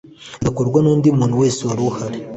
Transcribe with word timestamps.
rigakorwa 0.37 0.79
n 0.81 0.87
undi 0.93 1.07
muntu 1.19 1.35
wese 1.41 1.59
wari 1.67 1.81
uhari 1.89 2.17